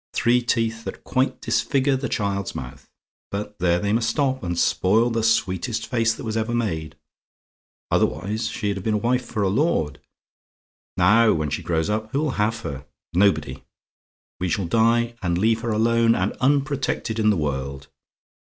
[0.13, 2.89] Three teeth that quite disfigure the child's mouth.
[3.29, 6.95] But there they must stop, and spoil the sweetest face that was ever made.
[7.91, 9.99] Otherwise, she'd have been a wife for a lord.
[10.97, 12.87] Now, when she grows up, who'll have her?
[13.13, 13.63] Nobody.
[14.39, 17.87] We shall die, and leave her alone and unprotected in the world.